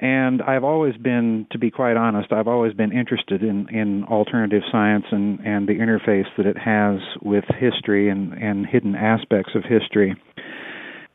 And 0.00 0.42
I've 0.42 0.64
always 0.64 0.96
been, 0.96 1.46
to 1.50 1.58
be 1.58 1.70
quite 1.70 1.96
honest, 1.96 2.32
I've 2.32 2.46
always 2.46 2.72
been 2.72 2.92
interested 2.92 3.42
in, 3.42 3.68
in 3.68 4.04
alternative 4.04 4.62
science 4.70 5.06
and, 5.10 5.40
and 5.40 5.68
the 5.68 5.74
interface 5.74 6.26
that 6.36 6.46
it 6.46 6.56
has 6.56 7.00
with 7.20 7.44
history 7.58 8.08
and, 8.08 8.32
and 8.34 8.64
hidden 8.64 8.94
aspects 8.94 9.52
of 9.56 9.64
history. 9.64 10.14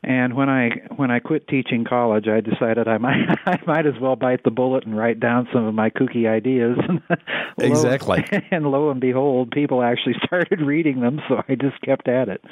And 0.06 0.34
when 0.34 0.50
I 0.50 0.68
when 0.96 1.10
I 1.10 1.18
quit 1.18 1.48
teaching 1.48 1.86
college, 1.88 2.26
I 2.28 2.40
decided 2.40 2.88
I 2.88 2.98
might 2.98 3.26
I 3.46 3.58
might 3.66 3.86
as 3.86 3.94
well 4.00 4.16
bite 4.16 4.44
the 4.44 4.50
bullet 4.50 4.84
and 4.84 4.96
write 4.96 5.18
down 5.18 5.48
some 5.52 5.64
of 5.64 5.74
my 5.74 5.88
kooky 5.88 6.28
ideas. 6.28 6.76
exactly. 7.58 8.22
Lo, 8.30 8.38
and 8.50 8.66
lo 8.66 8.90
and 8.90 9.00
behold, 9.00 9.50
people 9.50 9.82
actually 9.82 10.16
started 10.24 10.60
reading 10.60 11.00
them, 11.00 11.20
so 11.28 11.42
I 11.48 11.54
just 11.54 11.80
kept 11.80 12.06
at 12.08 12.28
it. 12.28 12.44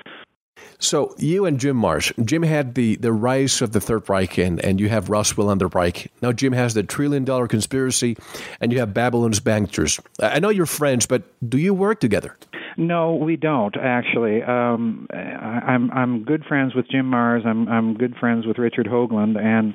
So 0.79 1.15
you 1.17 1.47
and 1.47 1.61
Jim 1.61 1.81
Marrs, 1.81 2.13
Jim 2.25 2.43
had 2.43 2.75
the, 2.75 2.97
the 2.97 3.13
rise 3.13 3.63
of 3.63 3.73
the 3.73 3.81
Third 3.81 4.09
Reich, 4.09 4.37
and, 4.39 4.63
and 4.65 4.81
you 4.81 4.89
have 4.89 5.09
Roswell 5.09 5.51
and 5.51 5.61
the 5.61 5.69
Reich. 5.69 6.11
Now 6.21 6.33
Jim 6.33 6.53
has 6.53 6.75
the 6.75 6.83
trillion 6.83 7.25
dollar 7.25 7.47
conspiracy, 7.47 8.17
and 8.61 8.73
you 8.73 8.81
have 8.81 8.93
Babylon's 8.93 9.39
banksters. 9.39 10.01
I 10.21 10.41
know 10.41 10.49
you're 10.49 10.67
friends, 10.67 11.07
but 11.07 11.23
do 11.49 11.59
you 11.59 11.73
work 11.73 12.01
together? 12.01 12.37
No, 12.77 13.15
we 13.15 13.37
don't 13.37 13.77
actually. 13.77 14.43
Um, 14.43 15.07
I, 15.13 15.17
I'm 15.17 15.91
I'm 15.93 16.25
good 16.25 16.45
friends 16.45 16.75
with 16.75 16.89
Jim 16.89 17.11
Marrs. 17.11 17.47
I'm 17.47 17.69
I'm 17.69 17.95
good 17.95 18.17
friends 18.19 18.47
with 18.47 18.59
Richard 18.59 18.87
Hoagland, 18.87 19.39
and 19.39 19.75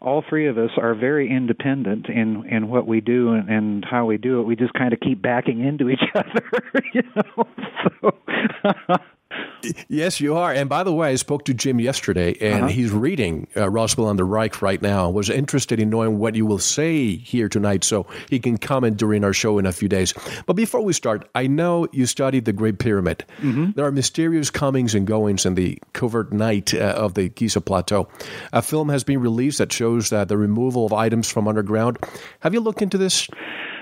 all 0.00 0.24
three 0.28 0.46
of 0.46 0.56
us 0.56 0.70
are 0.78 0.94
very 0.94 1.30
independent 1.30 2.06
in 2.08 2.46
in 2.46 2.68
what 2.68 2.86
we 2.86 3.00
do 3.00 3.32
and, 3.32 3.48
and 3.48 3.84
how 3.84 4.06
we 4.06 4.18
do 4.18 4.40
it. 4.40 4.44
We 4.44 4.54
just 4.54 4.72
kind 4.74 4.92
of 4.92 5.00
keep 5.00 5.20
backing 5.20 5.60
into 5.60 5.88
each 5.88 6.02
other, 6.14 6.62
you 6.94 7.02
know. 7.16 7.48
So 8.00 8.94
Yes, 9.88 10.20
you 10.20 10.36
are. 10.36 10.52
And 10.52 10.68
by 10.68 10.84
the 10.84 10.92
way, 10.92 11.10
I 11.10 11.14
spoke 11.16 11.44
to 11.46 11.54
Jim 11.54 11.80
yesterday, 11.80 12.36
and 12.40 12.64
uh-huh. 12.64 12.68
he's 12.68 12.92
reading 12.92 13.48
uh, 13.56 13.68
Roswell 13.68 14.08
and 14.08 14.18
the 14.18 14.24
Reich 14.24 14.62
right 14.62 14.80
now. 14.80 15.10
Was 15.10 15.30
interested 15.30 15.80
in 15.80 15.90
knowing 15.90 16.18
what 16.18 16.34
you 16.34 16.46
will 16.46 16.58
say 16.58 17.16
here 17.16 17.48
tonight, 17.48 17.84
so 17.84 18.06
he 18.28 18.38
can 18.38 18.58
comment 18.58 18.96
during 18.96 19.24
our 19.24 19.32
show 19.32 19.58
in 19.58 19.66
a 19.66 19.72
few 19.72 19.88
days. 19.88 20.14
But 20.46 20.54
before 20.54 20.80
we 20.82 20.92
start, 20.92 21.28
I 21.34 21.46
know 21.46 21.88
you 21.92 22.06
studied 22.06 22.44
the 22.44 22.52
Great 22.52 22.78
Pyramid. 22.78 23.24
Mm-hmm. 23.38 23.72
There 23.74 23.84
are 23.84 23.92
mysterious 23.92 24.50
comings 24.50 24.94
and 24.94 25.06
goings 25.06 25.44
in 25.44 25.54
the 25.54 25.78
covert 25.92 26.32
night 26.32 26.72
uh, 26.74 26.94
of 26.96 27.14
the 27.14 27.28
Giza 27.28 27.60
Plateau. 27.60 28.08
A 28.52 28.62
film 28.62 28.88
has 28.88 29.04
been 29.04 29.20
released 29.20 29.58
that 29.58 29.72
shows 29.72 30.12
uh, 30.12 30.24
the 30.24 30.36
removal 30.36 30.86
of 30.86 30.92
items 30.92 31.30
from 31.30 31.48
underground. 31.48 31.98
Have 32.40 32.54
you 32.54 32.60
looked 32.60 32.82
into 32.82 32.98
this? 32.98 33.28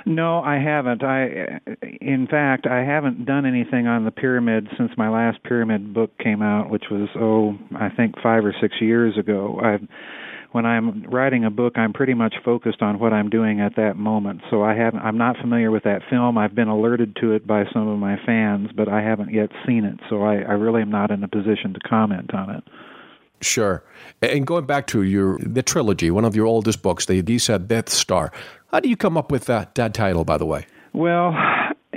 No, 0.08 0.40
I 0.40 0.58
haven't. 0.58 1.02
I, 1.02 1.60
in 2.06 2.28
fact, 2.28 2.68
I 2.68 2.84
haven't 2.84 3.24
done 3.24 3.44
anything 3.44 3.88
on 3.88 4.04
the 4.04 4.12
pyramid 4.12 4.68
since 4.78 4.92
my 4.96 5.08
last 5.08 5.42
pyramid 5.42 5.92
book 5.92 6.16
came 6.18 6.40
out, 6.40 6.70
which 6.70 6.84
was 6.88 7.08
oh, 7.18 7.58
I 7.76 7.88
think 7.88 8.14
five 8.22 8.44
or 8.44 8.54
six 8.60 8.76
years 8.80 9.18
ago. 9.18 9.58
I, 9.60 9.78
when 10.52 10.64
I'm 10.64 11.02
writing 11.10 11.44
a 11.44 11.50
book, 11.50 11.76
I'm 11.76 11.92
pretty 11.92 12.14
much 12.14 12.34
focused 12.44 12.80
on 12.80 13.00
what 13.00 13.12
I'm 13.12 13.28
doing 13.28 13.60
at 13.60 13.74
that 13.74 13.96
moment. 13.96 14.42
So 14.50 14.62
I 14.62 14.74
haven't. 14.74 15.00
I'm 15.00 15.18
not 15.18 15.36
familiar 15.38 15.72
with 15.72 15.82
that 15.82 16.02
film. 16.08 16.38
I've 16.38 16.54
been 16.54 16.68
alerted 16.68 17.16
to 17.22 17.32
it 17.32 17.44
by 17.44 17.64
some 17.72 17.88
of 17.88 17.98
my 17.98 18.16
fans, 18.24 18.68
but 18.74 18.88
I 18.88 19.02
haven't 19.02 19.34
yet 19.34 19.50
seen 19.66 19.84
it. 19.84 19.98
So 20.08 20.22
I, 20.22 20.36
I 20.36 20.52
really 20.52 20.82
am 20.82 20.90
not 20.90 21.10
in 21.10 21.24
a 21.24 21.28
position 21.28 21.74
to 21.74 21.80
comment 21.80 22.32
on 22.32 22.50
it. 22.50 22.64
Sure. 23.42 23.82
And 24.22 24.46
going 24.46 24.64
back 24.64 24.86
to 24.88 25.02
your 25.02 25.38
the 25.40 25.62
trilogy, 25.62 26.12
one 26.12 26.24
of 26.24 26.36
your 26.36 26.46
oldest 26.46 26.82
books, 26.82 27.06
the 27.06 27.20
Giza 27.20 27.58
Death 27.58 27.88
Star. 27.88 28.30
How 28.70 28.78
do 28.78 28.88
you 28.88 28.96
come 28.96 29.16
up 29.16 29.32
with 29.32 29.46
that 29.46 29.74
that 29.74 29.92
title, 29.92 30.24
by 30.24 30.38
the 30.38 30.46
way? 30.46 30.66
Well, 30.92 31.34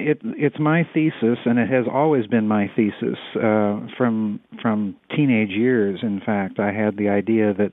it, 0.10 0.20
it's 0.24 0.60
my 0.60 0.88
thesis, 0.94 1.40
and 1.46 1.60
it 1.60 1.70
has 1.70 1.86
always 1.92 2.28
been 2.28 2.48
my 2.48 2.70
thesis 2.76 3.18
uh, 3.36 3.80
from 3.98 4.40
from 4.62 4.96
teenage 5.16 5.52
years. 5.52 6.00
In 6.02 6.22
fact, 6.26 6.60
I 6.60 6.72
had 6.72 6.98
the 6.98 7.10
idea 7.10 7.54
that 7.54 7.72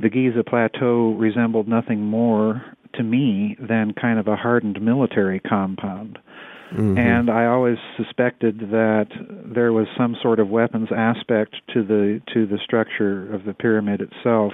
the 0.00 0.08
Giza 0.08 0.44
Plateau 0.44 1.14
resembled 1.18 1.68
nothing 1.68 2.00
more 2.00 2.62
to 2.94 3.02
me 3.02 3.56
than 3.60 3.92
kind 4.00 4.18
of 4.18 4.28
a 4.28 4.36
hardened 4.36 4.80
military 4.80 5.40
compound. 5.40 6.18
Mm-hmm. 6.72 6.98
And 6.98 7.30
I 7.30 7.46
always 7.46 7.78
suspected 7.96 8.58
that 8.70 9.06
there 9.54 9.72
was 9.72 9.86
some 9.96 10.16
sort 10.22 10.38
of 10.38 10.48
weapons 10.48 10.88
aspect 10.94 11.56
to 11.72 11.82
the 11.82 12.20
to 12.34 12.46
the 12.46 12.58
structure 12.62 13.32
of 13.34 13.44
the 13.44 13.54
pyramid 13.54 14.00
itself. 14.00 14.52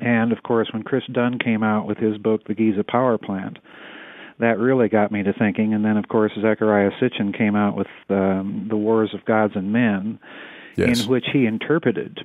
And 0.00 0.32
of 0.32 0.42
course, 0.42 0.68
when 0.72 0.82
Chris 0.82 1.04
Dunn 1.12 1.38
came 1.38 1.62
out 1.62 1.86
with 1.86 1.98
his 1.98 2.18
book, 2.18 2.42
The 2.46 2.54
Giza 2.54 2.84
Power 2.84 3.18
Plant, 3.18 3.58
that 4.40 4.58
really 4.58 4.88
got 4.88 5.12
me 5.12 5.22
to 5.22 5.32
thinking. 5.32 5.74
And 5.74 5.84
then, 5.84 5.96
of 5.96 6.08
course, 6.08 6.32
Zecharia 6.36 6.90
Sitchin 7.00 7.36
came 7.36 7.56
out 7.56 7.76
with 7.76 7.86
um, 8.08 8.66
The 8.68 8.76
Wars 8.76 9.10
of 9.14 9.24
Gods 9.24 9.54
and 9.56 9.72
Men, 9.72 10.18
yes. 10.76 11.00
in 11.00 11.08
which 11.08 11.26
he 11.32 11.46
interpreted 11.46 12.20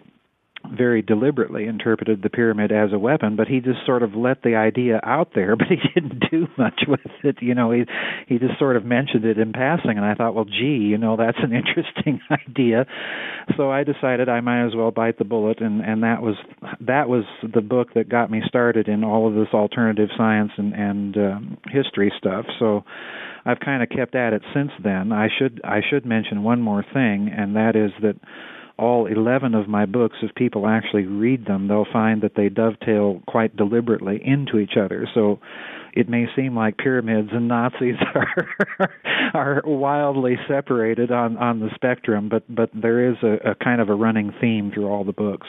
very 0.75 1.01
deliberately 1.01 1.65
interpreted 1.65 2.21
the 2.21 2.29
pyramid 2.29 2.71
as 2.71 2.93
a 2.93 2.99
weapon, 2.99 3.35
but 3.35 3.47
he 3.47 3.59
just 3.59 3.85
sort 3.85 4.03
of 4.03 4.15
let 4.15 4.41
the 4.43 4.55
idea 4.55 4.99
out 5.03 5.29
there, 5.35 5.55
but 5.57 5.67
he 5.67 5.77
didn't 5.93 6.23
do 6.31 6.47
much 6.57 6.81
with 6.87 6.99
it. 7.23 7.37
You 7.41 7.55
know, 7.55 7.71
he 7.71 7.83
he 8.27 8.37
just 8.37 8.57
sort 8.59 8.75
of 8.75 8.85
mentioned 8.85 9.25
it 9.25 9.37
in 9.37 9.53
passing, 9.53 9.97
and 9.97 10.05
I 10.05 10.15
thought, 10.15 10.35
well, 10.35 10.45
gee, 10.45 10.87
you 10.89 10.97
know, 10.97 11.17
that's 11.17 11.37
an 11.41 11.53
interesting 11.53 12.21
idea. 12.31 12.85
So 13.57 13.71
I 13.71 13.83
decided 13.83 14.29
I 14.29 14.41
might 14.41 14.65
as 14.65 14.75
well 14.75 14.91
bite 14.91 15.17
the 15.17 15.25
bullet, 15.25 15.61
and 15.61 15.81
and 15.81 16.03
that 16.03 16.21
was 16.21 16.35
that 16.81 17.09
was 17.09 17.23
the 17.41 17.61
book 17.61 17.93
that 17.95 18.09
got 18.09 18.31
me 18.31 18.41
started 18.47 18.87
in 18.87 19.03
all 19.03 19.27
of 19.27 19.35
this 19.35 19.53
alternative 19.53 20.09
science 20.17 20.51
and 20.57 20.73
and 20.73 21.17
um, 21.17 21.57
history 21.71 22.11
stuff. 22.17 22.45
So. 22.59 22.83
I've 23.47 23.59
kind 23.59 23.83
of 23.83 23.89
kept 23.89 24.15
at 24.15 24.33
it 24.33 24.41
since 24.55 24.71
then. 24.83 25.11
I 25.11 25.27
should 25.37 25.61
I 25.63 25.81
should 25.87 26.03
mention 26.03 26.41
one 26.41 26.61
more 26.61 26.83
thing, 26.93 27.29
and 27.31 27.55
that 27.55 27.75
is 27.75 27.91
that 28.01 28.15
all 28.77 29.05
11 29.05 29.55
of 29.55 29.67
my 29.67 29.85
books, 29.85 30.17
if 30.21 30.35
people 30.35 30.67
actually 30.67 31.05
read 31.05 31.45
them, 31.45 31.67
they'll 31.67 31.87
find 31.91 32.21
that 32.21 32.35
they 32.35 32.49
dovetail 32.49 33.21
quite 33.27 33.55
deliberately 33.55 34.21
into 34.23 34.57
each 34.57 34.77
other. 34.77 35.07
So 35.13 35.39
it 35.93 36.09
may 36.09 36.25
seem 36.35 36.55
like 36.55 36.77
pyramids 36.77 37.29
and 37.31 37.47
Nazis 37.47 37.95
are 38.15 38.91
are 39.33 39.61
wildly 39.65 40.37
separated 40.47 41.11
on 41.11 41.37
on 41.37 41.59
the 41.59 41.69
spectrum, 41.73 42.27
but 42.29 42.43
but 42.53 42.69
there 42.73 43.09
is 43.09 43.15
a, 43.23 43.51
a 43.51 43.55
kind 43.55 43.79
of 43.79 43.89
a 43.89 43.95
running 43.95 44.33
theme 44.41 44.71
through 44.71 44.87
all 44.87 45.03
the 45.03 45.13
books. 45.13 45.47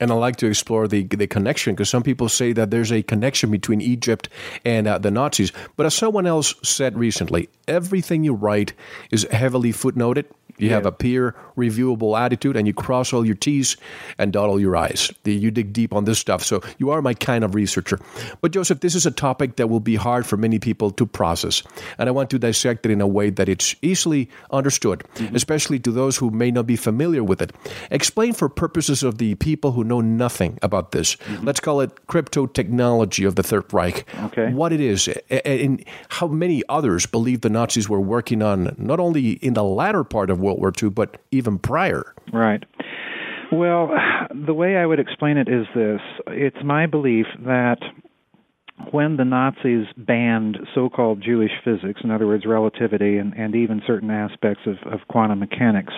And 0.00 0.12
I 0.12 0.14
like 0.14 0.36
to 0.36 0.46
explore 0.46 0.86
the 0.86 1.04
the 1.04 1.26
connection 1.26 1.74
because 1.74 1.88
some 1.88 2.02
people 2.02 2.28
say 2.28 2.52
that 2.52 2.70
there's 2.70 2.92
a 2.92 3.02
connection 3.02 3.50
between 3.50 3.80
Egypt 3.80 4.28
and 4.64 4.86
uh, 4.86 4.98
the 4.98 5.10
Nazis. 5.10 5.50
But 5.76 5.86
as 5.86 5.94
someone 5.94 6.26
else 6.26 6.54
said 6.62 6.96
recently, 6.98 7.48
everything 7.66 8.24
you 8.24 8.34
write 8.34 8.74
is 9.10 9.26
heavily 9.30 9.72
footnoted. 9.72 10.26
You 10.58 10.68
yeah. 10.68 10.74
have 10.74 10.86
a 10.86 10.92
peer 10.92 11.34
reviewable 11.56 12.18
attitude 12.18 12.56
and 12.56 12.66
you 12.66 12.74
cross 12.74 13.12
all 13.12 13.24
your 13.24 13.34
T's 13.34 13.76
and 14.18 14.32
dot 14.32 14.48
all 14.48 14.60
your 14.60 14.76
I's. 14.76 15.12
You 15.24 15.50
dig 15.50 15.72
deep 15.72 15.92
on 15.92 16.04
this 16.04 16.18
stuff. 16.18 16.42
So 16.42 16.62
you 16.78 16.90
are 16.90 17.02
my 17.02 17.14
kind 17.14 17.44
of 17.44 17.54
researcher. 17.54 17.98
But 18.40 18.52
Joseph, 18.52 18.80
this 18.80 18.94
is 18.94 19.06
a 19.06 19.10
topic 19.10 19.56
that 19.56 19.68
will 19.68 19.80
be 19.80 19.96
hard 19.96 20.26
for 20.26 20.36
many 20.36 20.58
people 20.58 20.90
to 20.92 21.06
process. 21.06 21.62
And 21.98 22.08
I 22.08 22.12
want 22.12 22.30
to 22.30 22.38
dissect 22.38 22.86
it 22.86 22.92
in 22.92 23.00
a 23.00 23.06
way 23.06 23.30
that 23.30 23.48
it's 23.48 23.74
easily 23.82 24.28
understood, 24.50 25.04
mm-hmm. 25.14 25.34
especially 25.34 25.78
to 25.80 25.90
those 25.90 26.16
who 26.16 26.30
may 26.30 26.50
not 26.50 26.66
be 26.66 26.76
familiar 26.76 27.24
with 27.24 27.42
it. 27.42 27.52
Explain 27.90 28.32
for 28.32 28.48
purposes 28.48 29.02
of 29.02 29.18
the 29.18 29.34
people 29.36 29.72
who 29.72 29.84
know 29.84 30.00
nothing 30.00 30.58
about 30.62 30.92
this. 30.92 31.16
Mm-hmm. 31.16 31.44
Let's 31.44 31.60
call 31.60 31.80
it 31.80 32.06
crypto 32.06 32.46
technology 32.46 33.24
of 33.24 33.34
the 33.34 33.42
Third 33.42 33.72
Reich. 33.72 34.06
Okay. 34.24 34.52
What 34.52 34.72
it 34.72 34.80
is 34.80 35.08
and 35.30 35.84
how 36.08 36.26
many 36.26 36.62
others 36.68 37.06
believe 37.06 37.40
the 37.40 37.50
Nazis 37.50 37.88
were 37.88 38.00
working 38.00 38.42
on 38.42 38.74
not 38.78 39.00
only 39.00 39.32
in 39.32 39.54
the 39.54 39.64
latter 39.64 40.04
part 40.04 40.30
of 40.30 40.40
World 40.48 40.60
War 40.60 40.72
II, 40.82 40.90
but 40.90 41.18
even 41.30 41.58
prior. 41.58 42.14
Right. 42.32 42.64
Well, 43.50 43.90
the 44.46 44.54
way 44.54 44.76
I 44.76 44.86
would 44.86 45.00
explain 45.00 45.36
it 45.36 45.48
is 45.48 45.66
this 45.74 46.00
it's 46.28 46.56
my 46.64 46.86
belief 46.86 47.26
that 47.44 47.78
when 48.92 49.16
the 49.16 49.24
Nazis 49.24 49.86
banned 49.96 50.58
so 50.74 50.88
called 50.88 51.22
Jewish 51.22 51.50
physics, 51.64 52.00
in 52.04 52.10
other 52.10 52.26
words, 52.26 52.44
relativity 52.46 53.16
and, 53.16 53.32
and 53.34 53.54
even 53.54 53.82
certain 53.86 54.10
aspects 54.10 54.62
of, 54.66 54.76
of 54.92 55.00
quantum 55.08 55.40
mechanics, 55.40 55.92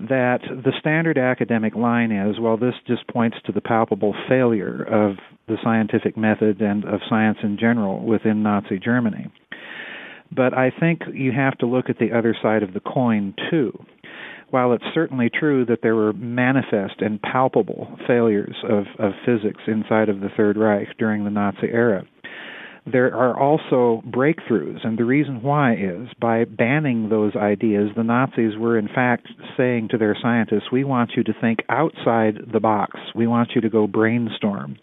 that 0.00 0.40
the 0.42 0.72
standard 0.80 1.18
academic 1.18 1.74
line 1.74 2.10
is 2.10 2.40
well, 2.40 2.56
this 2.56 2.74
just 2.86 3.06
points 3.08 3.36
to 3.46 3.52
the 3.52 3.60
palpable 3.60 4.14
failure 4.28 4.82
of 4.82 5.16
the 5.46 5.56
scientific 5.62 6.16
method 6.16 6.60
and 6.60 6.84
of 6.84 7.00
science 7.08 7.38
in 7.42 7.58
general 7.58 8.04
within 8.04 8.42
Nazi 8.42 8.78
Germany. 8.78 9.30
But 10.34 10.56
I 10.56 10.70
think 10.70 11.02
you 11.12 11.32
have 11.32 11.56
to 11.58 11.66
look 11.66 11.88
at 11.88 11.98
the 11.98 12.12
other 12.16 12.36
side 12.42 12.62
of 12.62 12.74
the 12.74 12.80
coin, 12.80 13.34
too. 13.50 13.72
While 14.50 14.72
it's 14.72 14.84
certainly 14.94 15.30
true 15.30 15.64
that 15.66 15.80
there 15.82 15.96
were 15.96 16.12
manifest 16.12 17.00
and 17.00 17.20
palpable 17.20 17.98
failures 18.06 18.56
of, 18.68 18.84
of 18.98 19.12
physics 19.24 19.62
inside 19.66 20.08
of 20.08 20.20
the 20.20 20.28
Third 20.36 20.56
Reich 20.56 20.88
during 20.98 21.24
the 21.24 21.30
Nazi 21.30 21.68
era, 21.72 22.04
there 22.86 23.14
are 23.16 23.38
also 23.38 24.02
breakthroughs, 24.06 24.84
and 24.84 24.98
the 24.98 25.06
reason 25.06 25.42
why 25.42 25.74
is 25.74 26.08
by 26.20 26.44
banning 26.44 27.08
those 27.08 27.34
ideas, 27.34 27.90
the 27.96 28.04
Nazis 28.04 28.58
were 28.58 28.78
in 28.78 28.88
fact 28.88 29.26
saying 29.56 29.88
to 29.90 29.98
their 29.98 30.16
scientists, 30.20 30.70
We 30.70 30.84
want 30.84 31.12
you 31.16 31.24
to 31.24 31.32
think 31.40 31.60
outside 31.70 32.34
the 32.52 32.60
box, 32.60 33.00
we 33.14 33.26
want 33.26 33.52
you 33.54 33.62
to 33.62 33.70
go 33.70 33.86
brainstorm. 33.86 34.76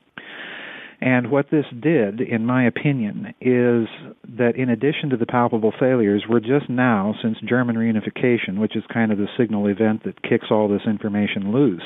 And 1.01 1.31
what 1.31 1.47
this 1.49 1.65
did, 1.81 2.21
in 2.21 2.45
my 2.45 2.67
opinion, 2.67 3.33
is 3.41 3.87
that 4.37 4.53
in 4.55 4.69
addition 4.69 5.09
to 5.09 5.17
the 5.17 5.25
palpable 5.25 5.73
failures, 5.79 6.23
we're 6.29 6.39
just 6.39 6.69
now, 6.69 7.15
since 7.23 7.37
German 7.47 7.75
reunification, 7.75 8.59
which 8.59 8.75
is 8.75 8.83
kind 8.93 9.11
of 9.11 9.17
the 9.17 9.27
signal 9.35 9.67
event 9.67 10.03
that 10.05 10.21
kicks 10.21 10.45
all 10.51 10.67
this 10.67 10.85
information 10.85 11.51
loose, 11.51 11.81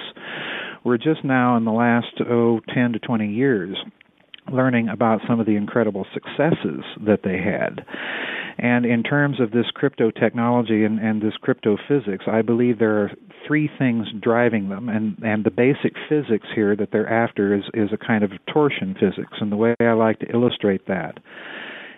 we're 0.84 0.98
just 0.98 1.24
now 1.24 1.56
in 1.56 1.64
the 1.64 1.72
last, 1.72 2.22
oh, 2.30 2.60
10 2.74 2.92
to 2.94 3.00
20 3.00 3.32
years, 3.32 3.78
learning 4.52 4.90
about 4.90 5.22
some 5.28 5.40
of 5.40 5.46
the 5.46 5.56
incredible 5.56 6.06
successes 6.14 6.84
that 7.06 7.22
they 7.24 7.38
had. 7.38 7.86
And 8.66 8.84
in 8.84 9.04
terms 9.04 9.40
of 9.40 9.52
this 9.52 9.68
crypto 9.76 10.10
technology 10.10 10.86
and, 10.86 10.98
and 10.98 11.22
this 11.22 11.38
crypto 11.40 11.78
physics, 11.88 12.26
I 12.26 12.42
believe 12.42 12.80
there 12.80 13.00
are 13.00 13.12
three 13.46 13.70
things 13.78 14.08
driving 14.20 14.70
them, 14.70 14.90
and 14.90 15.16
and 15.22 15.44
the 15.44 15.52
basic 15.52 15.94
physics 16.10 16.48
here 16.56 16.76
that 16.76 16.90
they're 16.92 17.08
after 17.08 17.54
is 17.54 17.66
is 17.76 17.90
a 17.94 17.98
kind 17.98 18.24
of 18.24 18.32
torsion 18.52 18.96
physics, 19.00 19.38
and 19.40 19.52
the 19.52 19.56
way 19.56 19.76
I 19.80 19.92
like 19.92 20.18
to 20.22 20.32
illustrate 20.34 20.88
that 20.88 21.20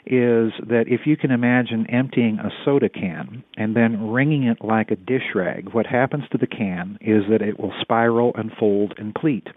is 0.05 0.51
that 0.67 0.85
if 0.87 1.01
you 1.05 1.15
can 1.15 1.31
imagine 1.31 1.89
emptying 1.89 2.37
a 2.39 2.49
soda 2.65 2.89
can 2.89 3.45
and 3.55 3.73
then 3.73 4.09
wringing 4.09 4.43
it 4.43 4.57
like 4.61 4.91
a 4.91 4.97
dish 4.97 5.35
rag, 5.35 5.73
what 5.73 5.85
happens 5.85 6.23
to 6.31 6.37
the 6.37 6.47
can 6.47 6.97
is 6.99 7.23
that 7.29 7.41
it 7.41 7.57
will 7.57 7.73
spiral 7.79 8.33
and 8.35 8.51
fold 8.59 8.93
and 8.97 9.15
pleat. 9.15 9.47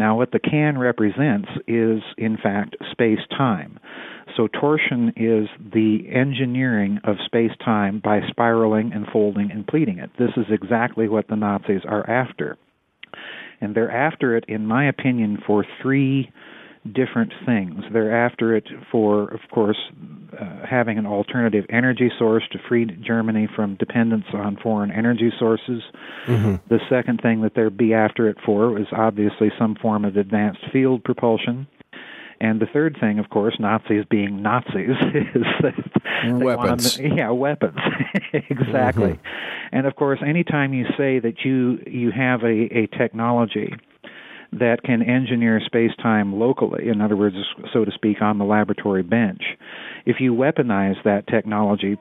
Now, 0.00 0.16
what 0.16 0.32
the 0.32 0.38
can 0.38 0.78
represents 0.78 1.50
is, 1.68 2.00
in 2.16 2.38
fact, 2.42 2.74
space 2.90 3.18
time. 3.36 3.78
So, 4.34 4.46
torsion 4.46 5.12
is 5.14 5.46
the 5.74 6.08
engineering 6.10 7.00
of 7.04 7.16
space 7.26 7.50
time 7.62 8.00
by 8.02 8.20
spiraling 8.30 8.94
and 8.94 9.06
folding 9.12 9.50
and 9.50 9.66
pleating 9.66 9.98
it. 9.98 10.08
This 10.18 10.30
is 10.38 10.46
exactly 10.50 11.06
what 11.06 11.28
the 11.28 11.36
Nazis 11.36 11.82
are 11.86 12.08
after. 12.08 12.56
And 13.60 13.74
they're 13.74 13.90
after 13.90 14.38
it, 14.38 14.46
in 14.48 14.66
my 14.66 14.88
opinion, 14.88 15.36
for 15.46 15.66
three 15.82 16.30
different 16.92 17.32
things. 17.44 17.84
They're 17.92 18.24
after 18.24 18.56
it 18.56 18.64
for, 18.90 19.28
of 19.28 19.40
course, 19.52 19.78
uh, 20.38 20.66
having 20.68 20.96
an 20.96 21.06
alternative 21.06 21.66
energy 21.68 22.10
source 22.18 22.44
to 22.52 22.58
free 22.68 22.86
Germany 22.86 23.48
from 23.54 23.76
dependence 23.76 24.24
on 24.32 24.56
foreign 24.62 24.90
energy 24.90 25.30
sources. 25.38 25.82
Mm-hmm. 26.26 26.54
The 26.68 26.80
second 26.88 27.20
thing 27.20 27.42
that 27.42 27.54
they'd 27.54 27.76
be 27.76 27.92
after 27.92 28.28
it 28.28 28.38
for 28.44 28.78
is 28.78 28.86
obviously 28.92 29.50
some 29.58 29.74
form 29.74 30.04
of 30.04 30.16
advanced 30.16 30.60
field 30.72 31.04
propulsion. 31.04 31.66
And 32.40 32.58
the 32.58 32.66
third 32.72 32.96
thing, 32.98 33.18
of 33.18 33.28
course, 33.28 33.56
Nazis 33.60 34.04
being 34.08 34.40
Nazis, 34.40 34.96
is 35.34 35.44
that 35.60 35.74
weapons. 36.24 36.98
Yeah, 36.98 37.30
weapons. 37.30 37.78
exactly. 38.32 39.10
Mm-hmm. 39.10 39.76
And 39.76 39.86
of 39.86 39.94
course, 39.96 40.20
anytime 40.26 40.72
you 40.72 40.86
say 40.96 41.18
that 41.18 41.44
you 41.44 41.78
you 41.86 42.10
have 42.10 42.42
a, 42.42 42.78
a 42.78 42.86
technology 42.86 43.74
that 44.52 44.82
can 44.82 45.02
engineer 45.02 45.60
space 45.64 45.92
time 46.02 46.38
locally, 46.38 46.88
in 46.88 47.00
other 47.00 47.16
words, 47.16 47.36
so 47.72 47.84
to 47.84 47.90
speak, 47.92 48.20
on 48.20 48.38
the 48.38 48.44
laboratory 48.44 49.02
bench. 49.02 49.42
If 50.06 50.16
you 50.20 50.34
weaponize 50.34 51.02
that 51.04 51.26
technology. 51.26 51.96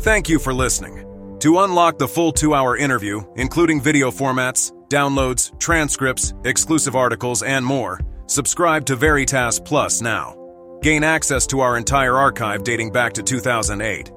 Thank 0.00 0.28
you 0.28 0.38
for 0.38 0.54
listening. 0.54 1.02
To 1.40 1.58
unlock 1.60 1.98
the 1.98 2.08
full 2.08 2.32
two 2.32 2.54
hour 2.54 2.76
interview, 2.76 3.22
including 3.36 3.80
video 3.80 4.10
formats, 4.10 4.72
downloads, 4.88 5.58
transcripts, 5.60 6.32
exclusive 6.44 6.96
articles, 6.96 7.42
and 7.42 7.64
more, 7.64 8.00
subscribe 8.26 8.84
to 8.86 8.96
Veritas 8.96 9.60
Plus 9.60 10.00
now. 10.00 10.34
Gain 10.82 11.04
access 11.04 11.46
to 11.48 11.60
our 11.60 11.76
entire 11.76 12.16
archive 12.16 12.64
dating 12.64 12.92
back 12.92 13.12
to 13.14 13.22
2008. 13.22 14.10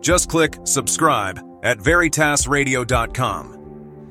Just 0.00 0.28
click 0.28 0.56
subscribe 0.64 1.38
at 1.62 1.78
veritasradio.com. 1.78 3.55